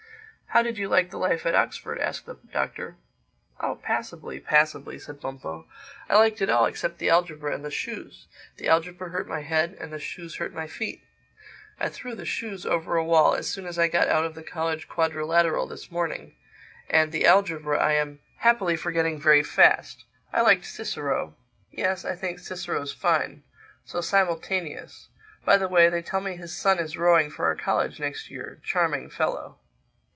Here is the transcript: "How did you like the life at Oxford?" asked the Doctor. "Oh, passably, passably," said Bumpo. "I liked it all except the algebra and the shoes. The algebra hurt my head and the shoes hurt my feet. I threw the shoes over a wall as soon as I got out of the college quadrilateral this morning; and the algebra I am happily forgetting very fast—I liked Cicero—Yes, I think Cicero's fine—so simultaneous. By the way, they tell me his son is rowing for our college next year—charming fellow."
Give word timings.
"How 0.53 0.61
did 0.63 0.77
you 0.77 0.89
like 0.89 1.11
the 1.11 1.17
life 1.17 1.45
at 1.45 1.55
Oxford?" 1.55 1.97
asked 1.99 2.25
the 2.25 2.35
Doctor. 2.51 2.97
"Oh, 3.61 3.75
passably, 3.81 4.41
passably," 4.41 4.99
said 4.99 5.21
Bumpo. 5.21 5.65
"I 6.09 6.17
liked 6.17 6.41
it 6.41 6.49
all 6.49 6.65
except 6.65 6.97
the 6.97 7.09
algebra 7.09 7.55
and 7.55 7.63
the 7.63 7.71
shoes. 7.71 8.27
The 8.57 8.67
algebra 8.67 9.11
hurt 9.11 9.29
my 9.29 9.39
head 9.39 9.77
and 9.79 9.93
the 9.93 9.97
shoes 9.97 10.35
hurt 10.35 10.51
my 10.53 10.67
feet. 10.67 11.05
I 11.79 11.87
threw 11.87 12.15
the 12.15 12.25
shoes 12.25 12.65
over 12.65 12.97
a 12.97 13.03
wall 13.05 13.33
as 13.33 13.47
soon 13.49 13.65
as 13.65 13.79
I 13.79 13.87
got 13.87 14.09
out 14.09 14.25
of 14.25 14.35
the 14.35 14.43
college 14.43 14.89
quadrilateral 14.89 15.67
this 15.67 15.89
morning; 15.89 16.35
and 16.89 17.13
the 17.13 17.25
algebra 17.25 17.79
I 17.79 17.93
am 17.93 18.19
happily 18.39 18.75
forgetting 18.75 19.21
very 19.21 19.43
fast—I 19.43 20.41
liked 20.41 20.65
Cicero—Yes, 20.65 22.03
I 22.03 22.13
think 22.17 22.39
Cicero's 22.39 22.91
fine—so 22.91 24.01
simultaneous. 24.01 25.07
By 25.45 25.55
the 25.55 25.69
way, 25.69 25.87
they 25.87 26.01
tell 26.01 26.19
me 26.19 26.35
his 26.35 26.53
son 26.53 26.77
is 26.77 26.97
rowing 26.97 27.29
for 27.31 27.45
our 27.45 27.55
college 27.55 28.01
next 28.01 28.29
year—charming 28.29 29.11
fellow." 29.11 29.57